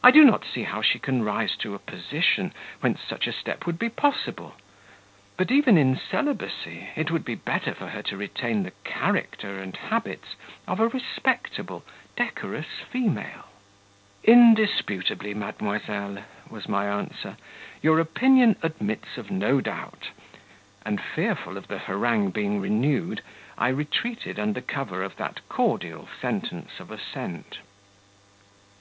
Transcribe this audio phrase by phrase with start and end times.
[0.00, 3.66] I do not see how she can rise to a position, whence such a step
[3.66, 4.54] would be possible;
[5.36, 9.76] but even in celibacy it would be better for her to retain the character and
[9.76, 10.36] habits
[10.68, 11.84] of a respectable
[12.16, 13.46] decorous female."
[14.22, 17.36] "Indisputably, mademoiselle," was my answer.
[17.82, 20.10] "Your opinion admits of no doubt;"
[20.84, 23.20] and, fearful of the harangue being renewed,
[23.58, 27.58] I retreated under cover of that cordial sentence of assent.